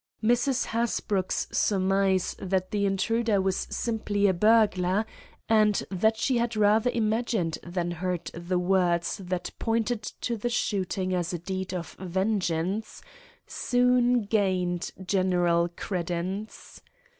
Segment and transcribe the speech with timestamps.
[0.23, 0.65] Mrs.
[0.65, 5.05] Hasbrouck's surmise that the intruder was simply a burglar,
[5.47, 11.13] and that she had rather imagined than heard the words that pointed to the shooting
[11.13, 13.03] as a deed of vengeance,
[13.45, 16.81] soon gained general credence.